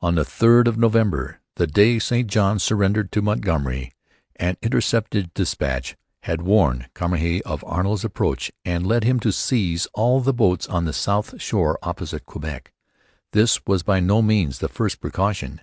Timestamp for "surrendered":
2.62-3.10